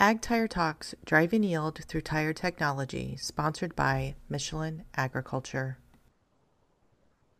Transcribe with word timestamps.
Ag 0.00 0.20
Tire 0.20 0.46
Talks 0.46 0.94
Driving 1.04 1.42
Yield 1.42 1.80
Through 1.88 2.02
Tire 2.02 2.32
Technology, 2.32 3.16
sponsored 3.16 3.74
by 3.74 4.14
Michelin 4.28 4.84
Agriculture. 4.96 5.78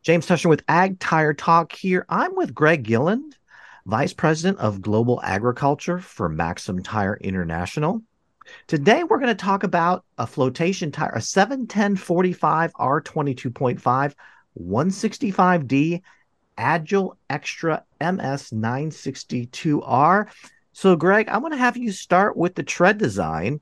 James 0.03 0.27
Tusher 0.27 0.48
with 0.48 0.64
Ag 0.66 0.98
Tire 0.98 1.34
Talk 1.34 1.72
here. 1.72 2.04
I'm 2.08 2.34
with 2.34 2.52
Greg 2.52 2.82
Gilland, 2.82 3.36
Vice 3.86 4.12
President 4.12 4.58
of 4.58 4.82
Global 4.82 5.21
Agriculture 5.22 6.00
for 6.00 6.29
Maxam 6.29 6.82
Tire 6.82 7.16
International. 7.21 8.03
Today, 8.67 9.04
we're 9.04 9.21
going 9.21 9.29
to 9.29 9.37
talk 9.37 9.63
about 9.63 10.04
a 10.17 10.27
flotation 10.27 10.90
tire, 10.90 11.13
a 11.15 11.21
71045 11.21 12.72
R22.5 12.72 14.15
165D 14.61 16.02
Agile 16.56 17.16
Extra 17.30 17.84
MS 18.01 18.51
962R. 18.51 20.27
So, 20.79 20.95
Greg, 20.95 21.29
I'm 21.29 21.41
going 21.41 21.51
to 21.51 21.59
have 21.59 21.77
you 21.77 21.91
start 21.91 22.37
with 22.37 22.55
the 22.55 22.62
tread 22.62 22.98
design. 22.98 23.61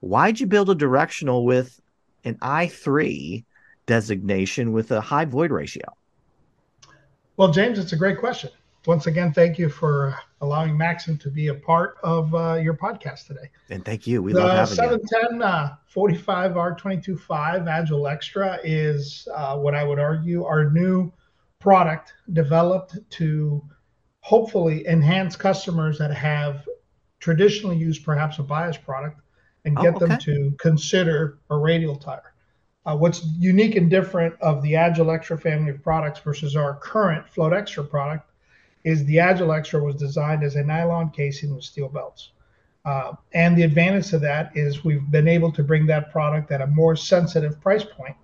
Why'd 0.00 0.40
you 0.40 0.46
build 0.46 0.70
a 0.70 0.74
directional 0.74 1.44
with 1.44 1.78
an 2.24 2.36
I3 2.36 3.44
designation 3.84 4.72
with 4.72 4.90
a 4.90 5.02
high 5.02 5.26
void 5.26 5.50
ratio? 5.50 5.84
Well, 7.36 7.50
James, 7.50 7.78
it's 7.78 7.92
a 7.92 7.96
great 7.96 8.18
question. 8.18 8.48
Once 8.86 9.06
again, 9.06 9.30
thank 9.30 9.58
you 9.58 9.68
for 9.68 10.16
allowing 10.40 10.74
Maxam 10.78 11.20
to 11.20 11.30
be 11.30 11.48
a 11.48 11.54
part 11.54 11.96
of 12.02 12.34
uh, 12.34 12.54
your 12.54 12.72
podcast 12.78 13.26
today. 13.26 13.50
And 13.68 13.84
thank 13.84 14.06
you. 14.06 14.22
We 14.22 14.32
the 14.32 14.40
love 14.40 14.70
having 14.70 15.06
710 15.06 15.42
uh, 15.42 15.76
45 15.88 16.52
R225 16.52 17.18
AGILXTRA 17.66 18.60
is 18.64 19.28
uh, 19.34 19.58
what 19.58 19.74
I 19.74 19.84
would 19.84 19.98
argue 19.98 20.46
our 20.46 20.70
new 20.70 21.12
product 21.58 22.14
developed 22.32 22.96
to 23.10 23.62
hopefully 24.24 24.86
enhance 24.88 25.36
customers 25.36 25.98
that 25.98 26.10
have 26.10 26.66
traditionally 27.20 27.76
used 27.76 28.02
perhaps 28.02 28.38
a 28.38 28.42
bias 28.42 28.78
product 28.78 29.20
and 29.66 29.76
get 29.76 29.92
oh, 29.92 29.96
okay. 29.96 30.06
them 30.06 30.18
to 30.18 30.54
consider 30.58 31.40
a 31.50 31.56
radial 31.56 31.94
tire. 31.94 32.32
Uh, 32.86 32.96
what's 32.96 33.22
unique 33.38 33.76
and 33.76 33.90
different 33.90 34.34
of 34.40 34.62
the 34.62 34.72
AGILXTRA 34.72 35.38
family 35.42 35.72
of 35.72 35.82
products 35.82 36.20
versus 36.20 36.56
our 36.56 36.76
current 36.76 37.26
FLOATXTRA 37.36 37.90
product 37.90 38.30
is 38.82 39.04
the 39.04 39.16
AGILXTRA 39.16 39.84
was 39.84 39.96
designed 39.96 40.42
as 40.42 40.56
a 40.56 40.64
nylon 40.64 41.10
casing 41.10 41.54
with 41.54 41.62
steel 41.64 41.90
belts. 41.90 42.30
Uh, 42.86 43.12
and 43.34 43.54
the 43.58 43.62
advantage 43.62 44.14
of 44.14 44.22
that 44.22 44.56
is 44.56 44.84
we've 44.84 45.10
been 45.10 45.28
able 45.28 45.52
to 45.52 45.62
bring 45.62 45.84
that 45.86 46.10
product 46.10 46.50
at 46.50 46.62
a 46.62 46.66
more 46.68 46.96
sensitive 46.96 47.60
price 47.60 47.84
point 47.84 48.16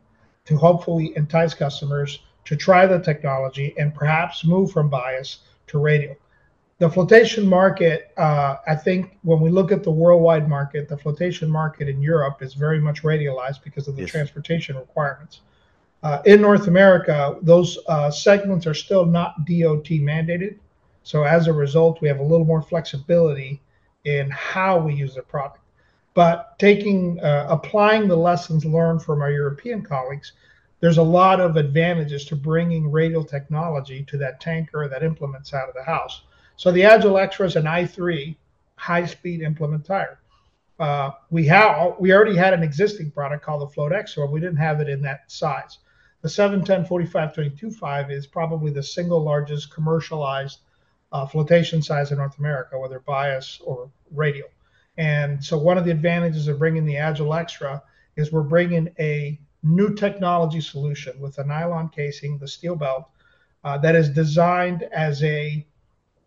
to 0.47 0.57
hopefully 0.57 1.13
entice 1.17 1.53
customers 1.53 2.21
to 2.47 2.57
try 2.57 2.87
the 2.87 2.99
technology 3.01 3.75
and 3.79 3.95
perhaps 3.95 4.47
move 4.47 4.73
from 4.73 4.89
bias 4.89 5.41
to 5.71 5.79
radial. 5.79 6.17
The 6.79 6.89
flotation 6.89 7.47
market, 7.47 8.11
uh, 8.17 8.57
I 8.67 8.75
think 8.75 9.19
when 9.23 9.41
we 9.41 9.51
look 9.51 9.71
at 9.71 9.83
the 9.83 9.91
worldwide 9.91 10.49
market, 10.49 10.89
the 10.89 10.97
flotation 10.97 11.51
market 11.51 11.89
in 11.89 12.01
Europe 12.01 12.41
is 12.41 12.55
very 12.55 12.81
much 12.81 13.03
radialized 13.03 13.63
because 13.63 13.87
of 13.87 13.97
the 13.97 14.03
yes. 14.03 14.11
transportation 14.11 14.77
requirements. 14.77 15.43
Uh, 16.03 16.23
in 16.25 16.41
North 16.41 16.69
America, 16.69 17.37
those 17.43 17.79
uh, 17.89 18.11
segments 18.11 18.67
are 18.67 18.73
still 18.73 19.05
not 19.05 19.37
DOT 19.45 19.85
mandated. 20.01 20.57
So 21.03 21.25
as 21.25 21.49
a 21.49 21.53
result, 21.53 22.01
we 22.01 22.09
have 22.09 22.21
a 22.21 22.23
little 22.23 22.47
more 22.47 22.63
flexibility 22.63 23.61
in 24.05 24.31
how 24.31 24.79
we 24.79 24.95
use 24.95 25.15
the 25.15 25.23
product. 25.23 25.61
But 26.15 26.59
taking, 26.59 27.21
uh, 27.21 27.47
applying 27.51 28.09
the 28.09 28.17
lessons 28.17 28.65
learned 28.65 29.03
from 29.03 29.21
our 29.21 29.31
European 29.31 29.83
colleagues, 29.83 30.33
there's 30.81 30.99
a 30.99 31.03
lot 31.03 31.41
of 31.41 31.57
advantages 31.57 32.25
to 32.27 32.37
bringing 32.37 32.91
radial 32.91 33.25
technology 33.25 34.03
to 34.05 34.17
that 34.19 34.41
tanker 34.41 34.89
that 34.89 35.03
implements 35.03 35.53
out 35.55 35.69
of 35.69 35.75
the 35.75 35.83
house. 35.83 36.23
So 36.57 36.73
the 36.73 36.83
AGILXTRA 36.83 37.47
is 37.47 37.57
an 37.57 37.65
i3 37.65 38.35
high-speed 38.77 39.43
implement 39.43 39.85
tire. 39.85 40.19
Uh, 40.79 41.11
we 41.29 41.45
have 41.45 41.97
we 41.99 42.13
already 42.13 42.35
had 42.35 42.55
an 42.55 42.63
existing 42.63 43.11
product 43.11 43.45
called 43.45 43.61
the 43.61 43.75
FLOATXTRA. 43.75 44.31
We 44.31 44.41
didn't 44.41 44.57
have 44.57 44.81
it 44.81 44.89
in 44.89 45.03
that 45.03 45.31
size. 45.31 45.79
The 46.23 46.29
710 46.29 46.87
45 46.87 47.35
225 47.35 48.11
is 48.11 48.27
probably 48.27 48.71
the 48.71 48.83
single 48.83 49.23
largest 49.23 49.73
commercialized 49.73 50.61
uh, 51.13 51.27
flotation 51.27 51.83
size 51.83 52.13
in 52.13 52.19
North 52.19 52.39
America, 52.39 52.79
whether 52.79 53.01
bias 53.01 53.61
or 53.63 53.91
radial. 54.11 54.49
And 54.97 55.43
so 55.45 55.59
one 55.59 55.77
of 55.77 55.85
the 55.85 55.91
advantages 55.91 56.49
of 56.49 56.59
bringing 56.59 56.87
the 56.87 56.95
AGILXTRA 56.95 57.83
is 58.17 58.33
we're 58.33 58.43
bringing 58.43 58.89
a 58.99 59.39
new 59.63 59.95
technology 59.95 60.61
solution 60.61 61.19
with 61.21 61.39
a 61.39 61.45
nylon 61.45 61.89
casing, 61.89 62.39
the 62.39 62.49
steel 62.49 62.77
belt, 62.77 63.09
uh, 63.65 63.77
that 63.79 63.95
is 63.95 64.09
designed 64.09 64.85
as 64.93 65.23
a 65.23 65.65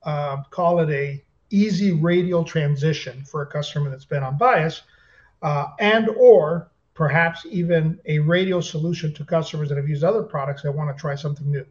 uh, 0.04 0.44
call 0.50 0.80
it 0.80 0.90
a 0.90 1.24
easy 1.50 1.94
radial 1.94 2.44
transition 2.44 3.24
for 3.24 3.42
a 3.42 3.46
customer 3.46 3.90
that's 3.90 4.06
been 4.06 4.24
on 4.24 4.38
bias, 4.38 4.82
uh, 5.42 5.68
and 5.80 6.10
or 6.10 6.70
perhaps 6.94 7.46
even 7.50 8.00
a 8.06 8.20
radial 8.20 8.62
solution 8.62 9.14
to 9.14 9.24
customers 9.24 9.70
that 9.70 9.78
have 9.78 9.88
used 9.88 10.04
other 10.04 10.24
products 10.24 10.62
that 10.62 10.72
want 10.72 10.96
to 10.96 11.00
try 11.00 11.16
something 11.16 11.50
new. 11.50 11.66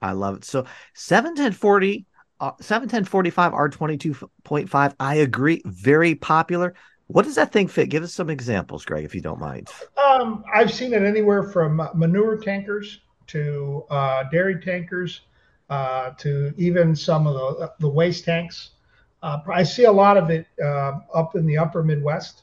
I 0.00 0.12
love 0.12 0.36
it. 0.36 0.44
So 0.44 0.66
71040, 0.94 2.06
uh, 2.40 2.52
71045 2.60 3.52
R22.5, 3.52 4.94
I 4.98 5.14
agree, 5.16 5.62
very 5.64 6.14
popular. 6.14 6.74
What 7.08 7.24
does 7.24 7.36
that 7.36 7.52
thing 7.52 7.68
fit? 7.68 7.88
Give 7.88 8.02
us 8.02 8.12
some 8.12 8.30
examples, 8.30 8.84
Greg, 8.84 9.04
if 9.04 9.14
you 9.14 9.20
don't 9.20 9.38
mind. 9.38 9.68
Um, 9.96 10.44
I've 10.52 10.72
seen 10.72 10.92
it 10.92 11.02
anywhere 11.02 11.44
from 11.44 11.88
manure 11.94 12.36
tankers 12.36 13.00
to 13.28 13.84
uh, 13.90 14.24
dairy 14.30 14.60
tankers 14.60 15.20
uh, 15.70 16.10
to 16.18 16.52
even 16.56 16.96
some 16.96 17.26
of 17.26 17.34
the, 17.34 17.72
the 17.80 17.88
waste 17.88 18.24
tanks. 18.24 18.70
Uh, 19.22 19.38
I 19.52 19.62
see 19.62 19.84
a 19.84 19.92
lot 19.92 20.16
of 20.16 20.30
it 20.30 20.46
uh, 20.62 20.98
up 21.14 21.36
in 21.36 21.46
the 21.46 21.58
upper 21.58 21.82
Midwest. 21.82 22.42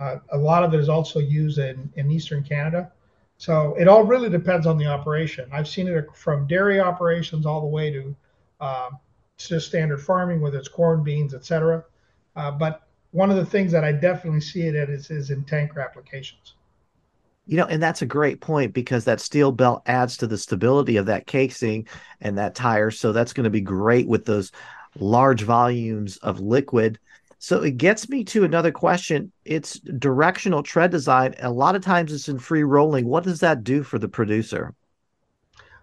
Uh, 0.00 0.16
a 0.32 0.38
lot 0.38 0.64
of 0.64 0.72
it 0.74 0.80
is 0.80 0.88
also 0.88 1.18
used 1.18 1.58
in, 1.58 1.90
in 1.96 2.10
Eastern 2.10 2.42
Canada. 2.42 2.92
So 3.36 3.74
it 3.78 3.88
all 3.88 4.04
really 4.04 4.28
depends 4.28 4.66
on 4.66 4.78
the 4.78 4.86
operation. 4.86 5.48
I've 5.52 5.68
seen 5.68 5.86
it 5.86 6.06
from 6.14 6.46
dairy 6.46 6.80
operations 6.80 7.46
all 7.46 7.60
the 7.60 7.66
way 7.66 7.90
to 7.92 8.16
um, 8.60 8.98
just 9.36 9.68
standard 9.68 9.98
farming, 10.02 10.40
whether 10.40 10.58
it's 10.58 10.68
corn, 10.68 11.02
beans, 11.02 11.34
etc. 11.34 11.84
Uh, 12.34 12.50
but 12.50 12.87
one 13.12 13.30
of 13.30 13.36
the 13.36 13.46
things 13.46 13.72
that 13.72 13.84
I 13.84 13.92
definitely 13.92 14.40
see 14.40 14.62
it 14.62 14.74
at 14.74 14.90
is, 14.90 15.10
is 15.10 15.30
in 15.30 15.44
tanker 15.44 15.80
applications. 15.80 16.54
You 17.46 17.56
know, 17.56 17.66
and 17.66 17.82
that's 17.82 18.02
a 18.02 18.06
great 18.06 18.42
point 18.42 18.74
because 18.74 19.04
that 19.06 19.20
steel 19.20 19.52
belt 19.52 19.82
adds 19.86 20.18
to 20.18 20.26
the 20.26 20.36
stability 20.36 20.98
of 20.98 21.06
that 21.06 21.26
casing 21.26 21.88
and 22.20 22.36
that 22.36 22.54
tire. 22.54 22.90
So 22.90 23.12
that's 23.12 23.32
going 23.32 23.44
to 23.44 23.50
be 23.50 23.62
great 23.62 24.06
with 24.06 24.26
those 24.26 24.52
large 24.98 25.42
volumes 25.42 26.18
of 26.18 26.40
liquid. 26.40 26.98
So 27.38 27.62
it 27.62 27.78
gets 27.78 28.08
me 28.10 28.24
to 28.24 28.44
another 28.44 28.72
question. 28.72 29.32
It's 29.44 29.78
directional 29.78 30.62
tread 30.62 30.90
design. 30.90 31.34
A 31.38 31.50
lot 31.50 31.76
of 31.76 31.82
times 31.82 32.12
it's 32.12 32.28
in 32.28 32.38
free 32.38 32.64
rolling. 32.64 33.06
What 33.06 33.24
does 33.24 33.40
that 33.40 33.64
do 33.64 33.82
for 33.82 33.98
the 33.98 34.08
producer? 34.08 34.74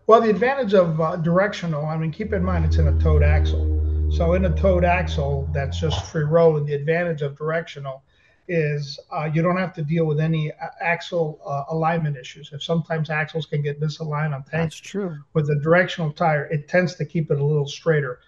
Well, 0.05 0.21
the 0.21 0.29
advantage 0.29 0.75
of 0.75 1.01
uh, 1.01 1.15
directional, 1.15 1.83
I 1.85 1.97
mean, 1.97 2.11
keep 2.11 2.31
in 2.31 2.43
mind 2.43 2.65
it's 2.65 2.77
in 2.77 2.87
a 2.87 2.99
towed 2.99 3.23
axle. 3.23 3.74
So 4.15 4.31
in 4.31 4.45
a 4.45 4.55
towed 4.55 4.85
axle 4.85 5.49
that's 5.51 5.77
just 5.77 6.05
free 6.05 6.23
rolling, 6.23 6.65
the 6.65 6.73
advantage 6.73 7.21
of 7.21 7.37
directional 7.37 8.01
is 8.47 8.97
uh, 9.11 9.29
you 9.33 9.41
don't 9.41 9.57
have 9.57 9.73
to 9.73 9.83
deal 9.83 10.05
with 10.05 10.21
any 10.21 10.53
uh, 10.53 10.67
axle 10.79 11.41
uh, 11.45 11.63
alignment 11.75 12.15
issues. 12.15 12.51
If 12.53 12.63
sometimes 12.63 13.09
axles 13.09 13.45
can 13.45 13.61
get 13.61 13.81
misaligned 13.81 14.33
on 14.33 14.43
tanks, 14.43 14.75
that's 14.75 14.77
true. 14.77 15.17
With 15.33 15.49
a 15.49 15.55
directional 15.55 16.13
tire, 16.13 16.45
it 16.45 16.69
tends 16.69 16.95
to 16.95 17.05
keep 17.05 17.29
it 17.29 17.41
a 17.41 17.43
little 17.43 17.67
straighter. 17.67 18.21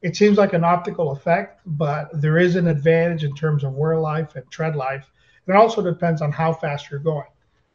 It 0.00 0.14
seems 0.14 0.38
like 0.38 0.52
an 0.52 0.62
optical 0.62 1.10
effect, 1.10 1.60
but 1.66 2.08
there 2.12 2.38
is 2.38 2.54
an 2.54 2.68
advantage 2.68 3.24
in 3.24 3.34
terms 3.34 3.64
of 3.64 3.72
wear 3.72 3.98
life 3.98 4.36
and 4.36 4.48
tread 4.48 4.76
life. 4.76 5.10
It 5.48 5.56
also 5.56 5.82
depends 5.82 6.22
on 6.22 6.30
how 6.30 6.52
fast 6.52 6.88
you're 6.88 7.00
going. 7.00 7.26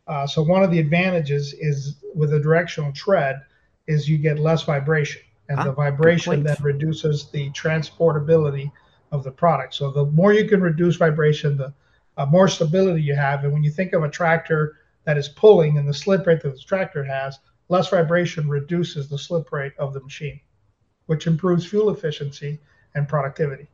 Uh, 0.07 0.25
so 0.25 0.41
one 0.41 0.63
of 0.63 0.71
the 0.71 0.79
advantages 0.79 1.53
is 1.59 1.97
with 2.15 2.33
a 2.33 2.39
directional 2.39 2.93
tread 2.93 3.41
is 3.87 4.07
you 4.07 4.17
get 4.17 4.39
less 4.39 4.63
vibration 4.63 5.21
and 5.49 5.59
ah, 5.59 5.63
the 5.63 5.71
vibration 5.71 6.43
then 6.43 6.57
reduces 6.61 7.29
the 7.29 7.49
transportability 7.51 8.71
of 9.11 9.23
the 9.23 9.31
product. 9.31 9.73
So 9.73 9.91
the 9.91 10.05
more 10.05 10.33
you 10.33 10.47
can 10.47 10.61
reduce 10.61 10.95
vibration, 10.95 11.57
the 11.57 11.73
uh, 12.17 12.25
more 12.25 12.47
stability 12.47 13.01
you 13.01 13.15
have. 13.15 13.43
And 13.43 13.53
when 13.53 13.63
you 13.63 13.71
think 13.71 13.93
of 13.93 14.03
a 14.03 14.09
tractor 14.09 14.77
that 15.05 15.17
is 15.17 15.29
pulling 15.29 15.77
and 15.77 15.87
the 15.87 15.93
slip 15.93 16.25
rate 16.25 16.41
that 16.41 16.53
the 16.53 16.59
tractor 16.59 17.03
has, 17.03 17.39
less 17.69 17.89
vibration 17.89 18.49
reduces 18.49 19.07
the 19.07 19.17
slip 19.17 19.51
rate 19.51 19.73
of 19.77 19.93
the 19.93 20.01
machine, 20.01 20.39
which 21.05 21.27
improves 21.27 21.65
fuel 21.65 21.91
efficiency 21.91 22.59
and 22.95 23.07
productivity. 23.07 23.67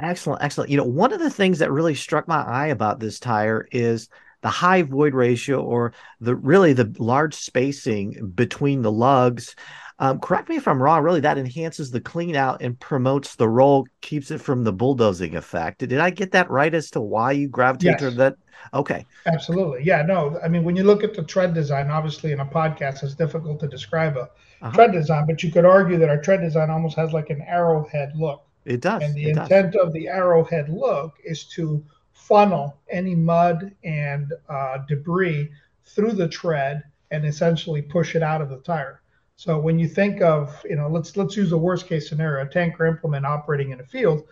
Excellent, 0.00 0.42
excellent. 0.42 0.70
You 0.70 0.76
know, 0.76 0.84
one 0.84 1.12
of 1.12 1.20
the 1.20 1.30
things 1.30 1.58
that 1.60 1.72
really 1.72 1.94
struck 1.94 2.28
my 2.28 2.42
eye 2.42 2.66
about 2.66 3.00
this 3.00 3.18
tire 3.18 3.66
is 3.72 4.08
the 4.42 4.50
high 4.50 4.82
void 4.82 5.14
ratio 5.14 5.62
or 5.62 5.94
the 6.20 6.34
really 6.34 6.74
the 6.74 6.94
large 6.98 7.34
spacing 7.34 8.32
between 8.34 8.82
the 8.82 8.92
lugs 8.92 9.56
um, 9.98 10.18
correct 10.18 10.48
me 10.48 10.56
if 10.56 10.66
I'm 10.66 10.82
wrong. 10.82 11.02
Really, 11.02 11.20
that 11.20 11.38
enhances 11.38 11.90
the 11.90 12.00
clean 12.00 12.34
out 12.34 12.62
and 12.62 12.78
promotes 12.78 13.36
the 13.36 13.48
roll, 13.48 13.86
keeps 14.00 14.30
it 14.30 14.40
from 14.40 14.64
the 14.64 14.72
bulldozing 14.72 15.36
effect. 15.36 15.78
Did 15.78 15.98
I 15.98 16.10
get 16.10 16.32
that 16.32 16.50
right 16.50 16.74
as 16.74 16.90
to 16.92 17.00
why 17.00 17.32
you 17.32 17.48
gravitate 17.48 18.00
yes. 18.00 18.00
to 18.00 18.10
that? 18.12 18.36
Okay. 18.72 19.04
Absolutely. 19.26 19.84
Yeah. 19.84 20.02
No. 20.02 20.38
I 20.42 20.48
mean, 20.48 20.64
when 20.64 20.74
you 20.74 20.84
look 20.84 21.04
at 21.04 21.14
the 21.14 21.22
tread 21.22 21.54
design, 21.54 21.90
obviously 21.90 22.32
in 22.32 22.40
a 22.40 22.46
podcast, 22.46 23.02
it's 23.04 23.14
difficult 23.14 23.60
to 23.60 23.68
describe 23.68 24.16
a 24.16 24.22
uh-huh. 24.62 24.72
tread 24.72 24.92
design, 24.92 25.26
but 25.26 25.42
you 25.42 25.52
could 25.52 25.64
argue 25.64 25.98
that 25.98 26.08
our 26.08 26.20
tread 26.20 26.40
design 26.40 26.70
almost 26.70 26.96
has 26.96 27.12
like 27.12 27.30
an 27.30 27.42
arrowhead 27.42 28.12
look. 28.16 28.46
It 28.64 28.80
does. 28.80 29.02
And 29.02 29.14
the 29.14 29.24
it 29.24 29.36
intent 29.36 29.72
does. 29.72 29.86
of 29.86 29.92
the 29.92 30.08
arrowhead 30.08 30.70
look 30.70 31.18
is 31.22 31.44
to 31.48 31.84
funnel 32.12 32.78
any 32.90 33.14
mud 33.14 33.74
and 33.84 34.32
uh, 34.48 34.78
debris 34.88 35.50
through 35.84 36.12
the 36.12 36.28
tread 36.28 36.82
and 37.10 37.24
essentially 37.24 37.82
push 37.82 38.16
it 38.16 38.22
out 38.22 38.40
of 38.40 38.48
the 38.48 38.58
tire. 38.58 39.02
So 39.36 39.58
when 39.58 39.78
you 39.78 39.88
think 39.88 40.22
of, 40.22 40.64
you 40.64 40.76
know, 40.76 40.88
let's 40.88 41.16
let's 41.16 41.36
use 41.36 41.52
a 41.52 41.58
worst 41.58 41.86
case 41.86 42.08
scenario, 42.08 42.44
a 42.44 42.48
tanker 42.48 42.86
implement 42.86 43.26
operating 43.26 43.70
in 43.70 43.80
a 43.80 43.84
field, 43.84 44.24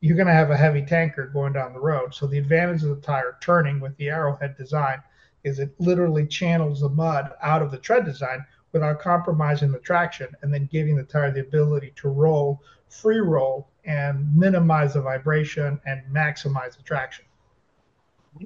you're 0.00 0.16
going 0.16 0.26
to 0.28 0.32
have 0.32 0.50
a 0.50 0.56
heavy 0.56 0.82
tanker 0.82 1.26
going 1.26 1.52
down 1.52 1.72
the 1.72 1.80
road. 1.80 2.14
So 2.14 2.26
the 2.26 2.38
advantage 2.38 2.82
of 2.82 2.90
the 2.90 3.02
tire 3.02 3.36
turning 3.42 3.80
with 3.80 3.96
the 3.96 4.08
arrowhead 4.08 4.56
design 4.56 5.02
is 5.44 5.58
it 5.58 5.74
literally 5.78 6.26
channels 6.26 6.80
the 6.80 6.88
mud 6.88 7.32
out 7.42 7.62
of 7.62 7.70
the 7.70 7.78
tread 7.78 8.04
design 8.04 8.44
without 8.72 9.00
compromising 9.00 9.72
the 9.72 9.78
traction 9.78 10.28
and 10.42 10.52
then 10.52 10.68
giving 10.70 10.96
the 10.96 11.02
tire 11.02 11.30
the 11.30 11.40
ability 11.40 11.92
to 11.96 12.08
roll, 12.08 12.62
free 12.88 13.20
roll, 13.20 13.68
and 13.84 14.34
minimize 14.36 14.94
the 14.94 15.00
vibration 15.00 15.80
and 15.86 16.02
maximize 16.12 16.76
the 16.76 16.82
traction. 16.82 17.24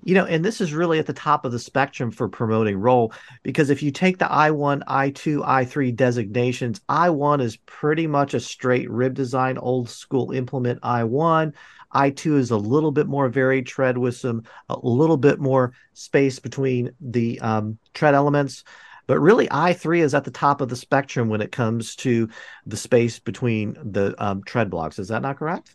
You 0.02 0.14
know, 0.14 0.24
and 0.24 0.44
this 0.44 0.60
is 0.60 0.72
really 0.72 0.98
at 0.98 1.06
the 1.06 1.12
top 1.12 1.44
of 1.44 1.52
the 1.52 1.58
spectrum 1.58 2.10
for 2.10 2.28
promoting 2.28 2.76
roll 2.76 3.12
because 3.42 3.70
if 3.70 3.82
you 3.82 3.90
take 3.90 4.18
the 4.18 4.26
I1, 4.26 4.82
I2, 4.84 5.46
I3 5.46 5.94
designations, 5.94 6.80
I1 6.88 7.40
is 7.40 7.56
pretty 7.56 8.06
much 8.06 8.34
a 8.34 8.40
straight 8.40 8.90
rib 8.90 9.14
design, 9.14 9.58
old 9.58 9.88
school 9.88 10.32
implement 10.32 10.80
I1. 10.82 11.52
I2 11.94 12.38
is 12.38 12.50
a 12.50 12.56
little 12.56 12.92
bit 12.92 13.06
more 13.06 13.28
varied 13.28 13.66
tread 13.66 13.98
with 13.98 14.16
some 14.16 14.44
a 14.68 14.78
little 14.82 15.18
bit 15.18 15.38
more 15.38 15.72
space 15.92 16.38
between 16.38 16.92
the 17.00 17.38
um, 17.40 17.78
tread 17.94 18.14
elements. 18.14 18.64
But 19.06 19.20
really, 19.20 19.48
I3 19.48 20.00
is 20.00 20.14
at 20.14 20.24
the 20.24 20.30
top 20.30 20.60
of 20.60 20.68
the 20.68 20.76
spectrum 20.76 21.28
when 21.28 21.40
it 21.40 21.52
comes 21.52 21.96
to 21.96 22.28
the 22.66 22.76
space 22.76 23.18
between 23.18 23.76
the 23.92 24.14
um, 24.22 24.42
tread 24.44 24.70
blocks. 24.70 24.98
Is 24.98 25.08
that 25.08 25.22
not 25.22 25.38
correct? 25.38 25.74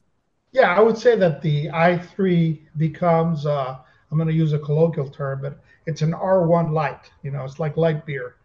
Yeah, 0.54 0.74
I 0.74 0.80
would 0.80 0.98
say 0.98 1.16
that 1.18 1.42
the 1.42 1.68
i3 1.68 2.60
becomes, 2.78 3.46
uh, 3.46 3.78
I'm 4.12 4.18
going 4.18 4.28
to 4.28 4.34
use 4.34 4.54
a 4.54 4.60
colloquial 4.60 5.10
term, 5.10 5.42
but 5.42 5.60
it's 5.86 6.02
an 6.02 6.12
R1 6.12 6.72
light. 6.72 7.12
You 7.24 7.32
know, 7.32 7.44
it's 7.44 7.60
like 7.60 7.78
light 7.78 8.06
beer. 8.06 8.36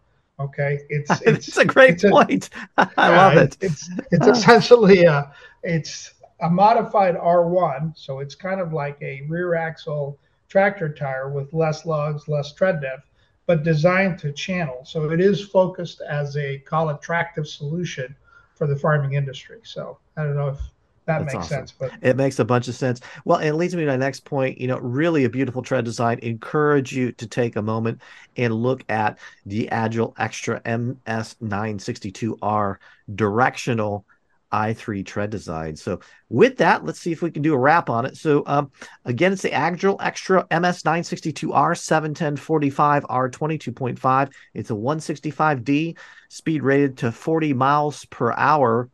Okay, 0.40 0.80
it's 0.88 1.10
it's, 1.22 1.48
it's 1.48 1.56
a 1.56 1.64
great 1.64 2.02
it's 2.02 2.04
point. 2.04 2.50
A, 2.78 2.90
I 2.96 3.08
love 3.16 3.36
it. 3.36 3.56
It's 3.60 3.90
it's 4.10 4.26
essentially 4.26 5.04
a 5.04 5.32
it's 5.62 6.14
a 6.40 6.50
modified 6.50 7.16
R1, 7.16 7.96
so 7.96 8.18
it's 8.18 8.34
kind 8.34 8.60
of 8.60 8.72
like 8.72 8.98
a 9.00 9.22
rear 9.28 9.54
axle 9.54 10.18
tractor 10.48 10.92
tire 10.92 11.30
with 11.30 11.52
less 11.52 11.86
lugs, 11.86 12.28
less 12.28 12.52
tread 12.52 12.80
depth, 12.80 13.08
but 13.46 13.62
designed 13.62 14.18
to 14.18 14.32
channel. 14.32 14.84
So 14.84 15.10
it 15.10 15.20
is 15.20 15.40
focused 15.48 16.02
as 16.02 16.36
a 16.36 16.58
call 16.58 16.90
attractive 16.90 17.46
solution 17.46 18.14
for 18.54 18.66
the 18.66 18.76
farming 18.76 19.14
industry. 19.14 19.60
So 19.64 19.98
I 20.16 20.24
don't 20.24 20.36
know 20.36 20.48
if 20.48 20.58
that 21.06 21.18
That's 21.18 21.34
makes 21.34 21.46
awesome. 21.46 21.58
sense. 21.58 21.72
But 21.72 21.92
it 22.00 22.16
makes 22.16 22.38
a 22.38 22.44
bunch 22.44 22.68
of 22.68 22.74
sense. 22.74 23.00
Well, 23.24 23.38
it 23.38 23.52
leads 23.52 23.74
me 23.74 23.82
to 23.82 23.90
my 23.90 23.96
next 23.96 24.24
point. 24.24 24.58
You 24.58 24.68
know, 24.68 24.78
really 24.78 25.24
a 25.24 25.30
beautiful 25.30 25.62
tread 25.62 25.84
design. 25.84 26.18
Encourage 26.20 26.92
you 26.92 27.12
to 27.12 27.26
take 27.26 27.56
a 27.56 27.62
moment 27.62 28.00
and 28.36 28.54
look 28.54 28.84
at 28.88 29.18
the 29.44 29.68
AGILXTRA 29.72 30.62
MS962R 30.62 32.76
directional 33.14 34.06
i3 34.52 35.04
tread 35.04 35.30
design. 35.30 35.74
So 35.74 36.00
with 36.28 36.58
that, 36.58 36.84
let's 36.84 37.00
see 37.00 37.10
if 37.10 37.22
we 37.22 37.30
can 37.30 37.42
do 37.42 37.54
a 37.54 37.58
wrap 37.58 37.88
on 37.88 38.06
it. 38.06 38.16
So 38.16 38.42
um, 38.46 38.70
again, 39.04 39.32
it's 39.32 39.42
the 39.42 39.50
AGILXTRA 39.50 40.48
MS962R 40.48 41.78
71045 41.78 43.04
R22.5. 43.04 44.32
It's 44.54 44.70
a 44.70 44.74
165D 44.74 45.96
speed 46.28 46.62
rated 46.62 46.98
to 46.98 47.12
40 47.12 47.54
miles 47.54 48.04
per 48.06 48.32
hour 48.32 48.90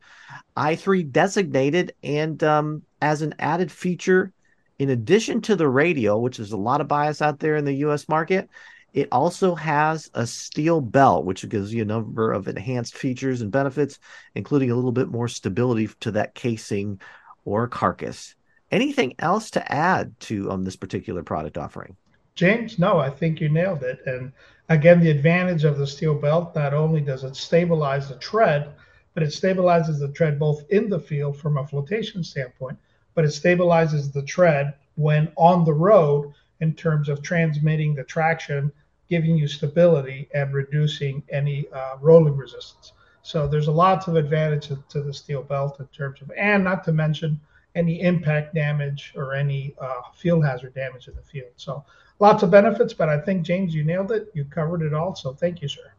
i3 0.58 1.10
designated 1.10 1.94
and 2.02 2.43
um, 2.43 2.82
as 3.00 3.22
an 3.22 3.34
added 3.38 3.70
feature, 3.70 4.32
in 4.78 4.90
addition 4.90 5.40
to 5.43 5.56
the 5.56 5.69
radio, 5.69 6.19
which 6.19 6.38
is 6.38 6.52
a 6.52 6.56
lot 6.56 6.81
of 6.81 6.88
bias 6.88 7.22
out 7.22 7.38
there 7.38 7.56
in 7.56 7.64
the 7.64 7.75
US 7.75 8.08
market, 8.08 8.49
it 8.93 9.08
also 9.12 9.55
has 9.55 10.10
a 10.14 10.26
steel 10.26 10.81
belt, 10.81 11.25
which 11.25 11.49
gives 11.49 11.72
you 11.72 11.82
a 11.82 11.87
number 11.87 12.32
of 12.32 12.49
enhanced 12.49 12.96
features 12.96 13.43
and 13.43 13.52
benefits, 13.52 13.99
including 14.34 14.70
a 14.70 14.75
little 14.75 14.93
bit 14.93 15.08
more 15.08 15.28
stability 15.28 15.88
to 16.00 16.10
that 16.12 16.34
casing 16.34 17.00
or 17.44 17.69
carcass. 17.69 18.34
Anything 18.70 19.14
else 19.19 19.50
to 19.52 19.72
add 19.72 20.19
to 20.20 20.50
um, 20.50 20.64
this 20.64 20.76
particular 20.76 21.22
product 21.22 21.56
offering? 21.56 21.96
James, 22.34 22.78
no, 22.78 22.99
I 22.99 23.11
think 23.11 23.40
you 23.40 23.49
nailed 23.49 23.82
it. 23.82 24.00
And 24.06 24.32
again, 24.69 25.00
the 25.00 25.11
advantage 25.11 25.64
of 25.64 25.78
the 25.78 25.87
steel 25.87 26.14
belt 26.14 26.54
not 26.54 26.75
only 26.75 27.00
does 27.00 27.25
it 27.25 27.37
stabilize 27.37 28.08
the 28.08 28.16
tread, 28.16 28.72
but 29.19 29.25
it 29.25 29.31
stabilizes 29.31 29.99
the 29.99 30.12
tread 30.12 30.38
both 30.38 30.62
in 30.70 30.88
the 30.88 31.00
field 31.00 31.37
from 31.37 31.59
a 31.59 31.67
flotation 31.67 32.23
standpoint, 32.23 32.79
but 33.17 33.25
it 33.25 33.32
stabilizes 33.32 34.12
the 34.12 34.23
tread 34.23 34.75
when 34.94 35.32
on 35.35 35.65
the 35.65 35.73
road 35.73 36.32
in 36.61 36.73
terms 36.73 37.09
of 37.09 37.20
transmitting 37.20 37.97
the 37.97 38.05
traction, 38.05 38.70
giving 39.09 39.37
you 39.37 39.49
stability, 39.49 40.29
and 40.35 40.55
reducing 40.55 41.20
any 41.31 41.67
uh, 41.73 41.97
rolling 42.00 42.37
resistance. 42.37 42.93
So 43.23 43.49
there's 43.49 43.67
a 43.67 43.73
lots 43.73 44.06
of 44.06 44.15
advantage 44.15 44.69
to, 44.69 44.79
to, 44.91 45.03
the 45.03 45.12
steel 45.12 45.43
belt 45.43 45.81
in 45.81 45.88
terms 45.88 46.23
of, 46.23 46.31
and 46.38 46.62
not 46.62 46.85
to 46.85 46.93
mention 46.93 47.41
any 47.75 48.00
impact 48.03 48.55
damage 48.55 49.12
or 49.17 49.35
any 49.35 49.75
uh, 49.81 50.03
field 50.14 50.44
hazard 50.44 50.75
damage 50.75 51.09
in 51.09 51.17
the 51.17 51.23
field. 51.23 51.50
So 51.56 51.85
lots 52.21 52.44
of 52.44 52.53
benefits, 52.53 52.94
but 52.94 53.09
I 53.09 53.19
think 53.19 53.43
James, 53.43 53.75
you 53.75 53.82
nailed 53.82 54.12
it. 54.12 54.31
You 54.32 54.44
covered 54.44 54.82
it 54.82 54.94
all. 54.94 55.17
So 55.17 55.35
thank 55.35 55.61
you, 55.61 55.67
sir. 55.67 55.91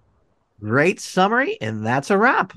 Great 0.61 1.01
summary, 1.01 1.57
and 1.59 1.85
that's 1.85 2.11
a 2.11 2.17
wrap. 2.17 2.53